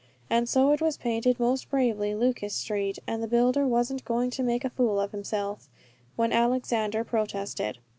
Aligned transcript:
And 0.31 0.49
so 0.49 0.71
it 0.71 0.81
was 0.81 0.97
painted 0.97 1.39
most 1.39 1.69
bravely 1.69 2.15
"Lucas 2.15 2.55
Street," 2.55 2.97
and 3.05 3.21
the 3.21 3.27
builder 3.27 3.67
wasn't 3.67 4.03
going 4.03 4.31
to 4.31 4.41
make 4.41 4.65
a 4.65 4.71
fool 4.71 4.99
of 4.99 5.11
himself, 5.11 5.69
when 6.15 6.33
Alexander 6.33 7.03
protested. 7.03 7.77